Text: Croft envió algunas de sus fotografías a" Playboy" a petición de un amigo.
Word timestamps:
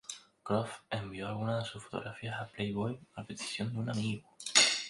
Croft 0.41 0.81
envió 0.89 1.27
algunas 1.27 1.63
de 1.63 1.69
sus 1.69 1.83
fotografías 1.83 2.41
a" 2.41 2.47
Playboy" 2.47 2.99
a 3.13 3.23
petición 3.23 3.71
de 3.71 3.77
un 3.81 3.89
amigo. 3.91 4.27